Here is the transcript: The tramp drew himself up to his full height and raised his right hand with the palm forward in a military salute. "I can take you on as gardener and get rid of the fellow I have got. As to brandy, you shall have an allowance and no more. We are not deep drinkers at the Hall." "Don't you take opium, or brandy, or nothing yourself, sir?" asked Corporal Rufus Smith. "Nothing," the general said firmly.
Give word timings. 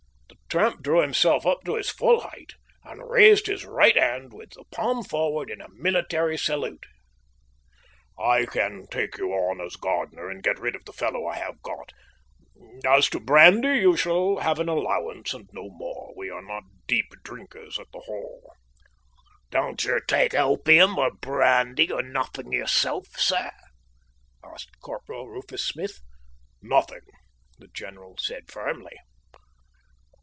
The 0.53 0.57
tramp 0.59 0.81
drew 0.83 0.99
himself 0.99 1.45
up 1.45 1.63
to 1.63 1.75
his 1.75 1.89
full 1.89 2.19
height 2.19 2.55
and 2.83 3.09
raised 3.09 3.47
his 3.47 3.65
right 3.65 3.95
hand 3.95 4.33
with 4.33 4.49
the 4.49 4.65
palm 4.69 5.01
forward 5.01 5.49
in 5.49 5.61
a 5.61 5.69
military 5.69 6.37
salute. 6.37 6.85
"I 8.19 8.45
can 8.47 8.85
take 8.91 9.17
you 9.17 9.31
on 9.31 9.61
as 9.61 9.77
gardener 9.77 10.29
and 10.29 10.43
get 10.43 10.59
rid 10.59 10.75
of 10.75 10.83
the 10.83 10.91
fellow 10.91 11.25
I 11.25 11.37
have 11.37 11.61
got. 11.61 11.93
As 12.85 13.07
to 13.11 13.21
brandy, 13.21 13.79
you 13.79 13.95
shall 13.95 14.39
have 14.39 14.59
an 14.59 14.67
allowance 14.67 15.33
and 15.33 15.47
no 15.53 15.69
more. 15.69 16.11
We 16.17 16.29
are 16.29 16.41
not 16.41 16.63
deep 16.85 17.05
drinkers 17.23 17.79
at 17.79 17.87
the 17.93 18.01
Hall." 18.01 18.51
"Don't 19.51 19.81
you 19.85 20.01
take 20.05 20.33
opium, 20.35 20.99
or 20.99 21.11
brandy, 21.11 21.89
or 21.89 22.01
nothing 22.03 22.51
yourself, 22.51 23.07
sir?" 23.15 23.51
asked 24.43 24.81
Corporal 24.81 25.29
Rufus 25.29 25.65
Smith. 25.65 26.01
"Nothing," 26.61 27.05
the 27.57 27.69
general 27.69 28.17
said 28.19 28.51
firmly. 28.51 28.97